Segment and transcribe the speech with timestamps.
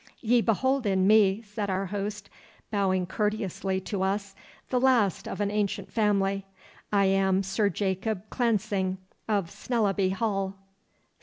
[0.19, 2.27] 'Ye behold in me,' said our host,
[2.71, 4.33] bowing courteously to us,
[4.69, 6.43] 'the last of an ancient family.
[6.91, 8.97] I am Sir Jacob Clancing
[9.29, 10.55] of Snellaby Hall.